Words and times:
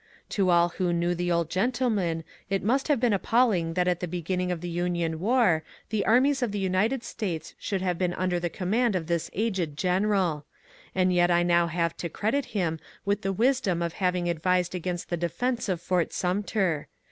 To 0.29 0.49
all 0.49 0.69
who 0.69 0.91
knew 0.91 1.13
the 1.13 1.31
old 1.31 1.51
gentleman 1.51 2.23
it 2.49 2.63
must 2.63 2.87
have 2.87 2.99
been 2.99 3.13
appalling 3.13 3.75
that 3.75 3.87
at 3.87 3.99
the 3.99 4.07
begin 4.07 4.39
ning 4.39 4.51
of 4.51 4.59
the 4.61 4.67
Union 4.67 5.19
war 5.19 5.63
the 5.91 6.03
armies 6.07 6.41
of 6.41 6.51
the 6.51 6.57
United 6.57 7.03
States 7.03 7.53
should 7.59 7.83
have 7.83 7.99
been 7.99 8.15
under 8.15 8.39
the 8.39 8.49
command 8.49 8.95
of 8.95 9.05
this 9.05 9.29
aged 9.31 9.77
general; 9.77 10.47
and 10.95 11.13
yet 11.13 11.29
I 11.29 11.43
now 11.43 11.67
have 11.67 11.95
to 11.97 12.09
credit 12.09 12.45
him 12.57 12.79
with 13.05 13.21
the 13.21 13.31
wisdom 13.31 13.83
of 13.83 13.93
having 13.93 14.27
advised 14.27 14.73
against 14.73 15.11
the 15.11 15.17
defence 15.17 15.69
of 15.69 15.79
Fort 15.79 16.13
Sumter. 16.13 16.87